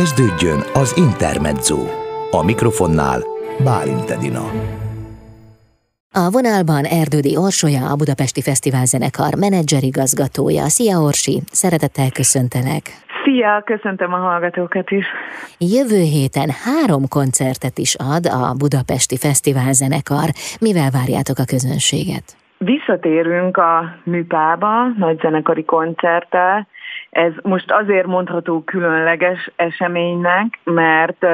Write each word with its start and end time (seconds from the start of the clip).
Kezdődjön 0.00 0.60
az 0.82 0.90
Intermezzo. 0.96 1.80
A 2.30 2.44
mikrofonnál 2.44 3.20
Bálint 3.64 4.10
Edina. 4.16 4.44
A 6.22 6.24
vonalban 6.36 6.84
Erdődi 7.00 7.36
Orsolya, 7.46 7.82
a 7.92 7.96
Budapesti 8.02 8.42
Fesztivál 8.48 8.86
zenekar 8.92 9.32
menedzserigazgatója. 9.44 10.64
Szia 10.76 10.96
Orsi, 11.08 11.36
szeretettel 11.60 12.10
köszöntelek. 12.20 12.84
Szia, 13.22 13.62
köszöntöm 13.72 14.12
a 14.12 14.20
hallgatókat 14.28 14.90
is. 14.90 15.06
Jövő 15.76 16.02
héten 16.16 16.50
három 16.66 17.04
koncertet 17.18 17.76
is 17.86 17.92
ad 18.14 18.24
a 18.40 18.44
Budapesti 18.62 19.16
Fesztivál 19.24 19.72
zenekar. 19.72 20.28
Mivel 20.66 20.90
várjátok 20.98 21.38
a 21.44 21.50
közönséget? 21.54 22.26
Visszatérünk 22.58 23.56
a 23.56 23.74
műpába, 24.04 24.70
nagy 24.98 25.18
zenekari 25.20 25.64
koncerttel. 25.64 26.66
Ez 27.12 27.32
most 27.42 27.70
azért 27.70 28.06
mondható 28.06 28.62
különleges 28.62 29.50
eseménynek, 29.56 30.58
mert 30.64 31.24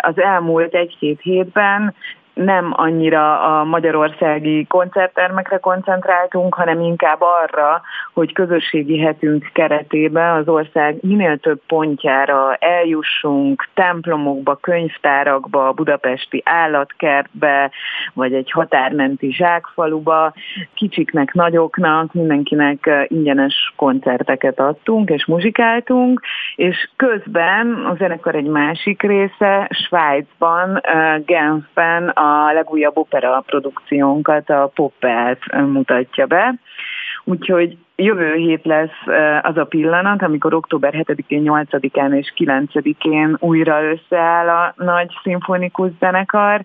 az 0.00 0.18
elmúlt 0.18 0.74
egy-két 0.74 1.20
hétben 1.20 1.94
nem 2.34 2.72
annyira 2.76 3.40
a 3.40 3.64
magyarországi 3.64 4.66
koncerttermekre 4.66 5.58
koncentráltunk, 5.58 6.54
hanem 6.54 6.80
inkább 6.80 7.18
arra, 7.20 7.82
hogy 8.12 8.32
közösségi 8.32 8.98
hetünk 8.98 9.50
keretében 9.52 10.36
az 10.36 10.48
ország 10.48 10.96
minél 11.00 11.38
több 11.38 11.60
pontjára 11.66 12.54
eljussunk, 12.54 13.68
templomokba, 13.74 14.56
könyvtárakba, 14.56 15.72
budapesti 15.72 16.42
állatkertbe, 16.44 17.70
vagy 18.14 18.34
egy 18.34 18.50
határmenti 18.50 19.32
zsákfaluba, 19.32 20.32
kicsiknek, 20.74 21.32
nagyoknak, 21.32 22.12
mindenkinek 22.12 23.06
ingyenes 23.08 23.72
koncerteket 23.76 24.60
adtunk 24.60 25.10
és 25.10 25.26
muzsikáltunk, 25.26 26.20
és 26.56 26.88
közben 26.96 27.84
a 27.84 27.94
zenekar 27.94 28.34
egy 28.34 28.48
másik 28.48 29.02
része 29.02 29.68
Svájcban, 29.70 30.80
Genfben 31.26 32.08
a 32.20 32.52
legújabb 32.52 32.96
opera 32.96 33.42
produkciónkat, 33.46 34.50
a 34.50 34.70
Poppelt 34.74 35.52
mutatja 35.52 36.26
be. 36.26 36.54
Úgyhogy 37.24 37.76
jövő 37.96 38.34
hét 38.34 38.64
lesz 38.64 39.06
az 39.42 39.56
a 39.56 39.64
pillanat, 39.64 40.22
amikor 40.22 40.54
október 40.54 40.94
7-én, 40.96 41.42
8-án 41.44 42.14
és 42.14 42.32
9-én 42.36 43.36
újra 43.38 43.82
összeáll 43.82 44.48
a 44.48 44.74
nagy 44.76 45.10
szimfonikus 45.22 45.90
zenekar, 46.00 46.64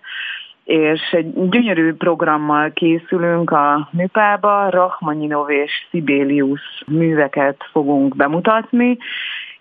és 0.63 1.01
egy 1.11 1.49
gyönyörű 1.49 1.93
programmal 1.93 2.71
készülünk 2.71 3.51
a 3.51 3.89
Műpába, 3.91 4.69
Rachmaninov 4.69 5.49
és 5.49 5.71
Sibelius 5.89 6.83
műveket 6.87 7.55
fogunk 7.71 8.15
bemutatni, 8.15 8.97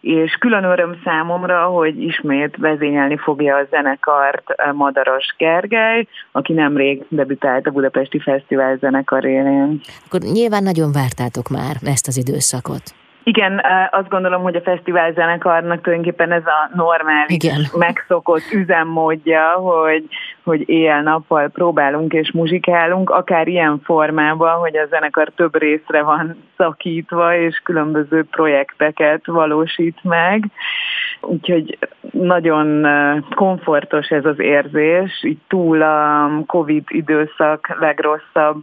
és 0.04 0.32
külön 0.32 0.64
öröm 0.64 1.00
számomra, 1.04 1.64
hogy 1.64 2.02
ismét 2.02 2.56
vezényelni 2.56 3.16
fogja 3.16 3.56
a 3.56 3.66
zenekart 3.70 4.50
eh, 4.50 4.72
Madaras 4.72 5.34
Gergely, 5.38 6.06
aki 6.32 6.52
nemrég 6.52 7.04
debütált 7.08 7.66
a 7.66 7.70
Budapesti 7.70 8.18
Fesztivál 8.18 8.76
zenekar 8.76 9.24
élén. 9.24 9.80
Akkor 10.06 10.20
nyilván 10.20 10.62
nagyon 10.62 10.92
vártátok 10.92 11.48
már 11.48 11.76
ezt 11.84 12.06
az 12.06 12.16
időszakot. 12.16 13.03
Igen, 13.24 13.60
azt 13.90 14.08
gondolom, 14.08 14.42
hogy 14.42 14.56
a 14.56 14.60
fesztivál 14.60 15.12
zenekarnak 15.12 15.80
tulajdonképpen 15.80 16.32
ez 16.32 16.46
a 16.46 16.70
normális, 16.74 17.34
Igen. 17.34 17.60
megszokott 17.78 18.52
üzemmódja, 18.52 19.52
hogy, 19.52 20.04
hogy 20.42 20.68
éjjel-nappal 20.68 21.48
próbálunk 21.48 22.12
és 22.12 22.32
muzsikálunk, 22.32 23.10
akár 23.10 23.48
ilyen 23.48 23.80
formában, 23.84 24.58
hogy 24.58 24.76
a 24.76 24.86
zenekar 24.86 25.32
több 25.36 25.58
részre 25.58 26.02
van 26.02 26.36
szakítva, 26.56 27.36
és 27.36 27.60
különböző 27.62 28.24
projekteket 28.30 29.26
valósít 29.26 29.98
meg. 30.02 30.44
Úgyhogy 31.20 31.78
nagyon 32.10 32.86
komfortos 33.34 34.08
ez 34.08 34.24
az 34.24 34.38
érzés, 34.38 35.22
így 35.22 35.38
túl 35.48 35.82
a 35.82 36.30
Covid 36.46 36.84
időszak 36.88 37.76
legrosszabb 37.80 38.62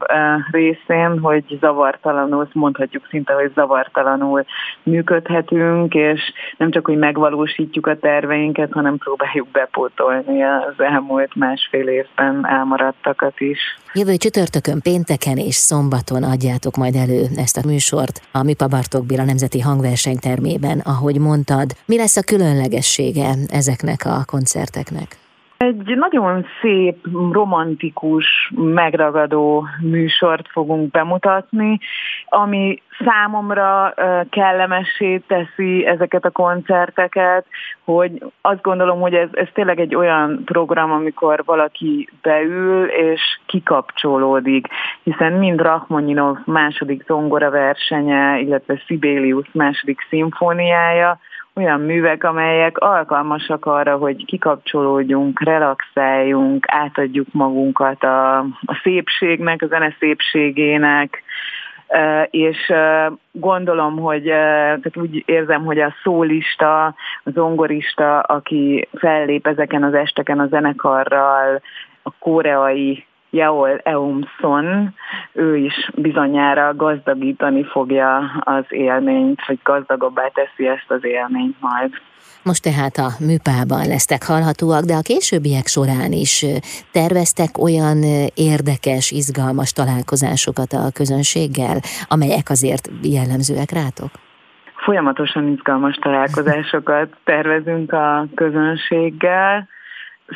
részén, 0.51 1.19
hogy 1.19 1.57
zavartalanul, 1.59 2.47
mondhatjuk 2.53 3.07
szinte, 3.09 3.33
hogy 3.33 3.51
zavartalanul 3.55 4.45
működhetünk, 4.83 5.93
és 5.93 6.19
nem 6.57 6.71
csak, 6.71 6.85
hogy 6.85 6.97
megvalósítjuk 6.97 7.87
a 7.87 7.99
terveinket, 7.99 8.71
hanem 8.71 8.97
próbáljuk 8.97 9.47
bepótolni 9.47 10.43
az 10.43 10.73
elmúlt 10.77 11.35
másfél 11.35 11.87
évben 11.87 12.47
elmaradtakat 12.47 13.39
is. 13.39 13.59
Jövő 13.93 14.15
csütörtökön, 14.15 14.81
pénteken 14.81 15.37
és 15.37 15.55
szombaton 15.55 16.23
adjátok 16.23 16.75
majd 16.75 16.95
elő 16.95 17.21
ezt 17.35 17.57
a 17.57 17.67
műsort 17.67 18.21
a 18.31 18.43
Mipa 18.43 18.67
Bartók 18.67 19.05
Béla 19.05 19.23
Nemzeti 19.23 19.59
Hangversenytermében, 19.59 20.79
ahogy 20.79 21.19
mondtad. 21.19 21.71
Mi 21.85 21.97
lesz 21.97 22.17
a 22.17 22.23
különlegessége 22.23 23.29
ezeknek 23.49 24.05
a 24.05 24.25
koncerteknek? 24.25 25.20
Egy 25.61 25.97
nagyon 25.97 26.45
szép, 26.61 27.07
romantikus, 27.31 28.51
megragadó 28.55 29.67
műsort 29.81 30.47
fogunk 30.51 30.91
bemutatni, 30.91 31.79
ami 32.25 32.81
számomra 33.05 33.93
kellemessé 34.29 35.17
teszi 35.17 35.85
ezeket 35.85 36.25
a 36.25 36.29
koncerteket, 36.29 37.45
hogy 37.83 38.23
azt 38.41 38.61
gondolom, 38.61 38.99
hogy 38.99 39.13
ez, 39.13 39.29
ez 39.31 39.47
tényleg 39.53 39.79
egy 39.79 39.95
olyan 39.95 40.41
program, 40.45 40.91
amikor 40.91 41.43
valaki 41.45 42.09
beül 42.21 42.85
és 42.85 43.21
kikapcsolódik, 43.45 44.67
hiszen 45.03 45.33
mind 45.33 45.61
Rachmaninov 45.61 46.37
második 46.45 47.03
zongora 47.07 47.49
versenye, 47.49 48.39
illetve 48.39 48.81
Sibelius 48.85 49.49
második 49.51 49.99
szimfóniája, 50.09 51.19
olyan 51.55 51.81
művek, 51.81 52.23
amelyek 52.23 52.77
alkalmasak 52.77 53.65
arra, 53.65 53.97
hogy 53.97 54.25
kikapcsolódjunk, 54.25 55.43
relaxáljunk, 55.43 56.65
átadjuk 56.67 57.27
magunkat 57.31 58.03
a, 58.03 58.37
a 58.39 58.79
szépségnek, 58.83 59.61
a 59.61 59.67
zene 59.67 59.95
szépségének, 59.99 61.23
és 62.29 62.73
gondolom, 63.31 63.97
hogy 63.99 64.23
tehát 64.23 64.97
úgy 64.97 65.23
érzem, 65.25 65.65
hogy 65.65 65.79
a 65.79 65.95
szólista, 66.03 66.85
a 67.23 67.29
zongorista, 67.33 68.19
aki 68.19 68.87
fellép 68.93 69.47
ezeken 69.47 69.83
az 69.83 69.93
esteken 69.93 70.39
a 70.39 70.47
zenekarral, 70.47 71.61
a 72.03 72.11
koreai 72.19 73.05
Jaol 73.33 73.79
Eumson, 73.83 74.93
ő 75.33 75.57
is 75.57 75.89
bizonyára 75.95 76.75
gazdagítani 76.75 77.63
fogja 77.63 78.17
az 78.39 78.65
élményt, 78.69 79.45
vagy 79.47 79.59
gazdagabbá 79.63 80.27
teszi 80.27 80.67
ezt 80.67 80.91
az 80.91 81.05
élményt 81.05 81.55
majd. 81.59 81.91
Most 82.43 82.63
tehát 82.63 82.95
a 82.97 83.09
műpában 83.19 83.87
lesztek 83.87 84.23
hallhatóak, 84.23 84.83
de 84.83 84.93
a 84.93 85.01
későbbiek 85.01 85.67
során 85.67 86.11
is 86.11 86.45
terveztek 86.91 87.57
olyan 87.57 87.97
érdekes, 88.35 89.11
izgalmas 89.11 89.71
találkozásokat 89.71 90.71
a 90.73 90.91
közönséggel, 90.93 91.77
amelyek 92.07 92.49
azért 92.49 92.89
jellemzőek 93.01 93.71
rátok? 93.71 94.11
Folyamatosan 94.75 95.47
izgalmas 95.47 95.95
találkozásokat 95.95 97.09
tervezünk 97.23 97.93
a 97.93 98.25
közönséggel 98.35 99.67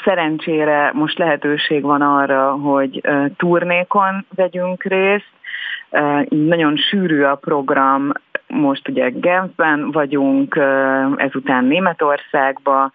Szerencsére 0.04 0.92
most 0.94 1.18
lehetőség 1.18 1.84
van 1.84 2.02
arra, 2.02 2.52
hogy 2.52 3.02
turnékon 3.38 4.26
vegyünk 4.36 4.84
részt, 4.84 5.30
nagyon 6.30 6.78
sűrű 6.78 7.22
a 7.22 7.36
program, 7.36 8.12
most 8.48 8.88
ugye 8.88 9.10
Genfben 9.10 9.92
vagyunk, 9.92 10.60
ezután 11.18 11.66
Németországba 11.66 12.92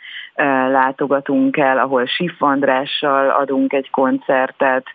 látogatunk 0.70 1.56
el, 1.56 1.78
ahol 1.78 2.06
Sif 2.06 2.42
Andrással 2.42 3.30
adunk 3.30 3.72
egy 3.72 3.90
koncertet, 3.90 4.86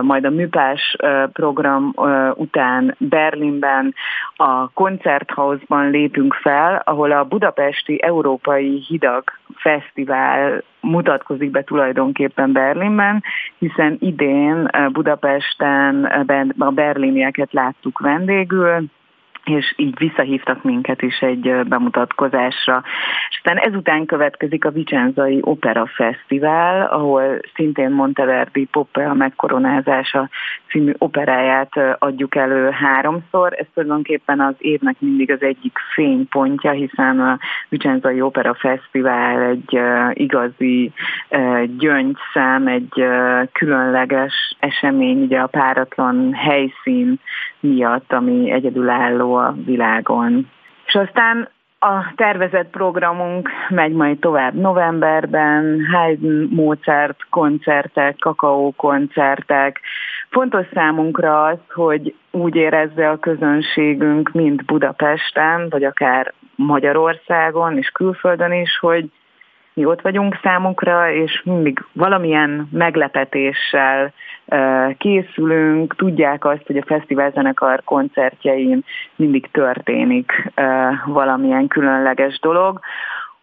majd 0.00 0.24
a 0.24 0.30
műpás 0.30 0.96
program 1.32 1.92
után 2.34 2.94
Berlinben 2.98 3.94
a 4.36 4.70
koncerthausban 4.70 5.90
lépünk 5.90 6.34
fel, 6.34 6.82
ahol 6.84 7.12
a 7.12 7.24
Budapesti 7.24 8.02
Európai 8.02 8.84
Hidak 8.88 9.40
Fesztivál 9.54 10.62
mutatkozik 10.80 11.50
be 11.50 11.62
tulajdonképpen 11.64 12.52
Berlinben, 12.52 13.22
hiszen 13.58 13.96
idén 14.00 14.70
Budapesten 14.92 16.04
a 16.58 16.70
berlinieket 16.70 17.52
láttuk 17.52 17.98
vendégül, 17.98 18.84
és 19.48 19.74
így 19.76 19.98
visszahívtak 19.98 20.62
minket 20.62 21.02
is 21.02 21.18
egy 21.18 21.54
bemutatkozásra. 21.66 22.82
És 23.28 23.40
aztán 23.44 23.56
ezután 23.56 24.06
következik 24.06 24.64
a 24.64 24.70
Vicenzai 24.70 25.38
Opera 25.40 25.86
Fesztivál, 25.86 26.86
ahol 26.86 27.40
szintén 27.54 27.90
Monteverdi 27.90 28.64
Poppea 28.64 29.14
megkoronázása 29.14 30.28
című 30.70 30.92
operáját 30.98 31.72
adjuk 31.98 32.34
elő 32.34 32.70
háromszor. 32.70 33.52
Ez 33.52 33.66
tulajdonképpen 33.74 34.40
az 34.40 34.54
évnek 34.58 34.96
mindig 34.98 35.30
az 35.30 35.42
egyik 35.42 35.78
fénypontja, 35.94 36.70
hiszen 36.70 37.20
a 37.20 37.38
Vicenzai 37.68 38.20
Opera 38.20 38.54
Fesztivál 38.54 39.42
egy 39.42 39.80
igazi 40.12 40.92
gyöngyszem, 41.78 42.66
egy 42.66 43.04
különleges 43.52 44.56
esemény, 44.58 45.22
ugye 45.22 45.38
a 45.38 45.46
páratlan 45.46 46.34
helyszín 46.34 47.18
miatt, 47.60 48.12
ami 48.12 48.50
egyedülálló 48.50 49.34
a 49.34 49.54
világon. 49.64 50.50
És 50.86 50.94
aztán 50.94 51.48
A 51.80 52.12
tervezett 52.16 52.70
programunk 52.70 53.50
megy 53.68 53.92
majd 53.92 54.18
tovább 54.18 54.54
novemberben, 54.54 55.86
Haydn, 55.92 56.54
Mozart 56.54 57.16
koncertek, 57.30 58.16
kakaó 58.18 58.72
koncertek. 58.76 59.80
Fontos 60.30 60.66
számunkra 60.74 61.44
az, 61.44 61.58
hogy 61.74 62.14
úgy 62.30 62.54
érezze 62.54 63.10
a 63.10 63.18
közönségünk, 63.18 64.30
mint 64.32 64.64
Budapesten, 64.64 65.68
vagy 65.68 65.84
akár 65.84 66.32
Magyarországon 66.54 67.76
és 67.76 67.88
külföldön 67.88 68.52
is, 68.52 68.78
hogy 68.78 69.10
mi 69.74 69.84
ott 69.84 70.00
vagyunk 70.00 70.38
számukra, 70.42 71.10
és 71.10 71.42
mindig 71.44 71.84
valamilyen 71.92 72.68
meglepetéssel 72.72 74.12
készülünk, 74.98 75.96
tudják 75.96 76.44
azt, 76.44 76.66
hogy 76.66 76.76
a 76.76 76.84
fesztivál 76.86 77.30
zenekar 77.30 77.82
koncertjein 77.84 78.84
mindig 79.16 79.48
történik 79.50 80.32
valamilyen 81.06 81.66
különleges 81.66 82.38
dolog. 82.40 82.80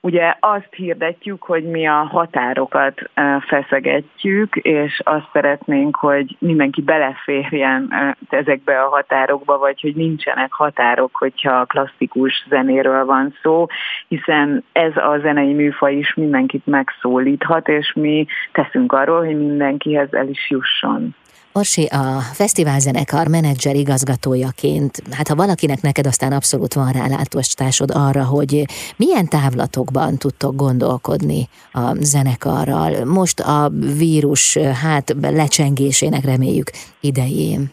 Ugye 0.06 0.36
azt 0.40 0.70
hirdetjük, 0.72 1.44
hogy 1.44 1.64
mi 1.64 1.88
a 1.88 2.08
határokat 2.12 3.10
feszegetjük, 3.48 4.56
és 4.56 5.02
azt 5.04 5.30
szeretnénk, 5.34 5.96
hogy 5.96 6.36
mindenki 6.40 6.82
beleférjen 6.82 7.94
ezekbe 8.30 8.82
a 8.82 8.90
határokba, 8.90 9.58
vagy 9.58 9.82
hogy 9.82 9.96
nincsenek 9.96 10.52
határok, 10.52 11.16
hogyha 11.16 11.66
klasszikus 11.66 12.46
zenéről 12.50 13.06
van 13.06 13.36
szó, 13.42 13.66
hiszen 14.08 14.64
ez 14.72 14.98
a 14.98 15.18
zenei 15.22 15.54
műfaj 15.54 15.96
is 15.96 16.14
mindenkit 16.14 16.66
megszólíthat, 16.66 17.68
és 17.68 17.94
mi 17.94 18.26
teszünk 18.52 18.94
arról, 18.94 19.26
hogy 19.26 19.38
mindenkihez 19.38 20.14
el 20.14 20.28
is 20.28 20.50
jusson. 20.50 21.16
Orsi, 21.58 21.86
a 21.86 22.20
fesztiválzenekar 22.34 23.28
menedzser 23.28 23.76
igazgatójaként, 23.76 24.92
hát 25.18 25.28
ha 25.28 25.36
valakinek 25.36 25.82
neked 25.82 26.06
aztán 26.06 26.32
abszolút 26.32 26.74
van 26.74 26.92
rálátostásod 26.92 27.90
arra, 27.94 28.24
hogy 28.26 28.64
milyen 28.98 29.28
távlatokban 29.28 30.18
tudtok 30.18 30.56
gondolkodni 30.56 31.42
a 31.72 31.86
zenekarral, 32.14 33.06
most 33.06 33.40
a 33.40 33.70
vírus 33.98 34.58
hát 34.58 35.16
lecsengésének 35.22 36.24
reméljük 36.26 36.70
idején. 37.00 37.72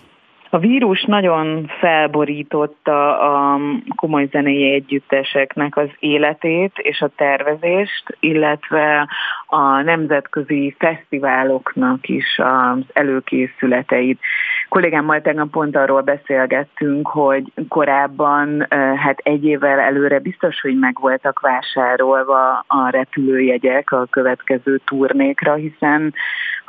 A 0.55 0.59
vírus 0.59 1.05
nagyon 1.05 1.71
felborította 1.81 3.19
a 3.21 3.59
komoly 3.97 4.29
zenei 4.31 4.73
együtteseknek 4.73 5.77
az 5.77 5.89
életét 5.99 6.73
és 6.77 7.01
a 7.01 7.11
tervezést, 7.17 8.17
illetve 8.21 9.09
a 9.53 9.83
nemzetközi 9.83 10.75
fesztiváloknak 10.79 12.09
is 12.09 12.39
az 12.39 12.79
előkészületeit. 12.93 14.21
Kollégámmal 14.69 15.21
tegnap 15.21 15.51
pont 15.51 15.77
arról 15.77 16.01
beszélgettünk, 16.01 17.09
hogy 17.09 17.53
korábban 17.69 18.67
hát 18.97 19.19
egy 19.19 19.45
évvel 19.45 19.79
előre 19.79 20.19
biztos, 20.19 20.61
hogy 20.61 20.79
meg 20.79 20.99
voltak 21.01 21.41
vásárolva 21.41 22.65
a 22.67 22.91
repülőjegyek 22.91 23.93
a 23.93 24.07
következő 24.11 24.81
turnékra, 24.85 25.55
hiszen 25.55 26.15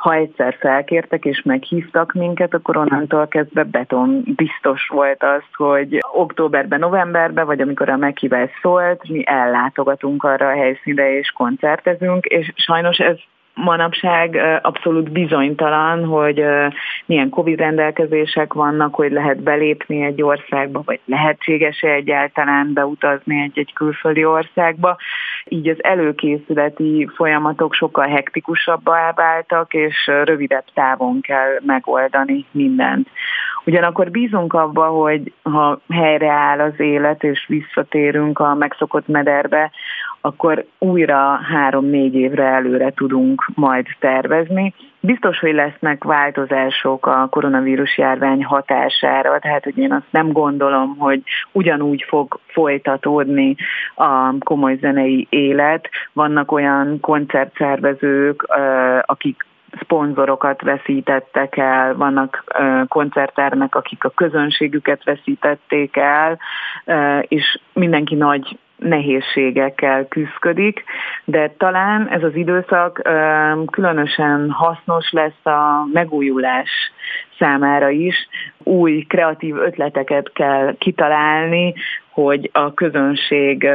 ha 0.04 0.14
egyszer 0.14 0.56
felkértek 0.60 1.24
és 1.24 1.42
meghívtak 1.42 2.12
minket, 2.12 2.54
akkor 2.54 2.76
onnantól 2.76 3.28
kezdve 3.28 3.64
beton 3.64 4.22
biztos 4.36 4.88
volt 4.88 5.22
az, 5.22 5.42
hogy 5.52 5.98
októberben, 6.12 6.78
novemberben, 6.78 7.46
vagy 7.46 7.60
amikor 7.60 7.88
a 7.88 7.96
meghívás 7.96 8.50
szólt, 8.62 9.08
mi 9.08 9.22
ellátogatunk 9.26 10.22
arra 10.24 10.46
a 10.46 10.56
helyszínre 10.56 11.18
és 11.18 11.30
koncertezünk, 11.30 12.24
és 12.24 12.52
sajnos 12.74 12.98
ez 12.98 13.16
manapság 13.54 14.40
abszolút 14.62 15.12
bizonytalan, 15.12 16.04
hogy 16.04 16.44
milyen 17.06 17.28
Covid 17.28 17.58
rendelkezések 17.58 18.52
vannak, 18.52 18.94
hogy 18.94 19.12
lehet 19.12 19.42
belépni 19.42 20.02
egy 20.02 20.22
országba, 20.22 20.82
vagy 20.84 21.00
lehetséges-e 21.04 21.88
egyáltalán 21.88 22.72
beutazni 22.72 23.42
egy-egy 23.42 23.72
külföldi 23.72 24.24
országba. 24.24 24.96
Így 25.44 25.68
az 25.68 25.84
előkészületi 25.84 27.08
folyamatok 27.14 27.74
sokkal 27.74 28.08
hektikusabbá 28.08 29.12
váltak, 29.12 29.74
és 29.74 30.10
rövidebb 30.24 30.64
távon 30.74 31.20
kell 31.20 31.58
megoldani 31.66 32.44
mindent. 32.50 33.08
Ugyanakkor 33.66 34.10
bízunk 34.10 34.52
abba, 34.52 34.86
hogy 34.86 35.32
ha 35.42 35.80
helyreáll 35.92 36.60
az 36.60 36.80
élet, 36.80 37.22
és 37.22 37.44
visszatérünk 37.48 38.38
a 38.38 38.54
megszokott 38.54 39.08
mederbe, 39.08 39.70
akkor 40.26 40.64
újra 40.78 41.40
három-négy 41.52 42.14
évre 42.14 42.44
előre 42.44 42.90
tudunk 42.90 43.44
majd 43.54 43.86
tervezni. 43.98 44.74
Biztos, 45.00 45.38
hogy 45.38 45.54
lesznek 45.54 46.04
változások 46.04 47.06
a 47.06 47.28
koronavírus 47.30 47.98
járvány 47.98 48.44
hatására, 48.44 49.38
tehát 49.38 49.64
hogy 49.64 49.78
én 49.78 49.92
azt 49.92 50.10
nem 50.10 50.32
gondolom, 50.32 50.96
hogy 50.98 51.22
ugyanúgy 51.52 52.04
fog 52.08 52.40
folytatódni 52.46 53.56
a 53.94 54.38
komoly 54.38 54.76
zenei 54.80 55.26
élet. 55.30 55.88
Vannak 56.12 56.52
olyan 56.52 57.00
koncertszervezők, 57.00 58.46
akik 59.00 59.46
szponzorokat 59.80 60.62
veszítettek 60.62 61.56
el, 61.56 61.94
vannak 61.94 62.44
koncerttermek, 62.88 63.74
akik 63.74 64.04
a 64.04 64.10
közönségüket 64.10 65.04
veszítették 65.04 65.96
el, 65.96 66.38
és 67.28 67.58
mindenki 67.72 68.14
nagy 68.14 68.58
nehézségekkel 68.76 70.08
küzdik, 70.08 70.84
de 71.24 71.54
talán 71.58 72.08
ez 72.08 72.22
az 72.22 72.34
időszak 72.34 73.02
különösen 73.70 74.50
hasznos 74.50 75.10
lesz 75.10 75.46
a 75.46 75.88
megújulás 75.92 76.70
számára 77.38 77.88
is. 77.88 78.28
Új 78.62 79.00
kreatív 79.08 79.56
ötleteket 79.56 80.32
kell 80.32 80.74
kitalálni, 80.78 81.74
hogy 82.10 82.50
a 82.52 82.74
közönség 82.74 83.68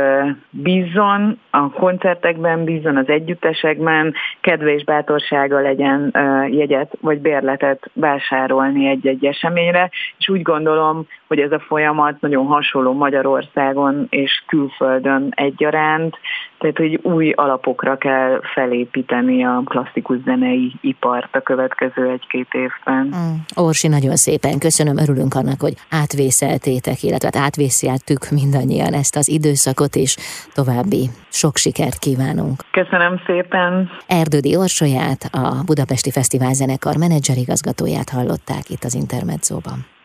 bízzon 0.50 1.40
a 1.50 1.70
koncertekben, 1.70 2.64
bízzon 2.64 2.98
az 2.98 3.08
együttesekben, 3.08 4.14
kedve 4.42 4.74
és 4.74 4.84
bátorsága 4.84 5.60
legyen 5.60 6.14
jegyet 6.50 6.98
vagy 7.02 7.20
bérletet 7.20 7.90
vásárolni 7.94 8.88
egy-egy 8.88 9.26
eseményre, 9.26 9.90
és 10.18 10.30
úgy 10.30 10.42
gondolom, 10.42 11.08
hogy 11.30 11.40
ez 11.40 11.52
a 11.52 11.60
folyamat 11.60 12.22
nagyon 12.22 12.46
hasonló 12.46 12.94
Magyarországon 12.94 14.08
és 14.10 14.44
külföldön 14.48 15.32
egyaránt, 15.36 16.18
tehát 16.58 16.78
hogy 16.78 17.00
új 17.04 17.32
alapokra 17.32 17.98
kell 17.98 18.42
felépíteni 18.54 19.46
a 19.46 19.62
klasszikus 19.66 20.18
zenei 20.26 20.74
ipart 20.82 21.36
a 21.36 21.42
következő 21.42 22.10
egy-két 22.10 22.48
évben. 22.52 23.06
Mm. 23.06 23.64
Orsi, 23.66 23.88
nagyon 23.88 24.16
szépen 24.16 24.60
köszönöm, 24.60 24.98
örülünk 24.98 25.34
annak, 25.34 25.62
hogy 25.62 25.74
átvészeltétek, 25.90 27.04
illetve 27.04 27.30
hát 27.34 27.46
átvészeltük 27.46 28.30
mindannyian 28.32 28.94
ezt 28.94 29.16
az 29.16 29.30
időszakot, 29.30 29.96
és 29.96 30.18
további 30.54 31.10
sok 31.30 31.58
sikert 31.58 31.98
kívánunk. 31.98 32.64
Köszönöm 32.72 33.22
szépen. 33.26 33.90
Erdődi 34.08 34.56
Orsolyát, 34.56 35.22
a 35.32 35.64
Budapesti 35.66 36.12
Fesztivál 36.12 36.54
zenekar 36.54 36.96
menedzserigazgatóját 36.98 38.10
hallották 38.10 38.70
itt 38.70 38.84
az 38.84 38.96
Intermedzóban. 38.96 39.98